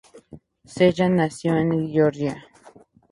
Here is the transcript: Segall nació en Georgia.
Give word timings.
Segall 0.65 1.15
nació 1.15 1.55
en 1.57 1.91
Georgia. 1.93 2.43